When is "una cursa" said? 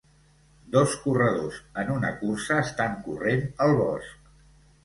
1.97-2.57